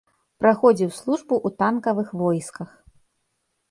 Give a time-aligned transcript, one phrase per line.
[0.43, 2.69] Праходзіў службу ў танкавых войсках.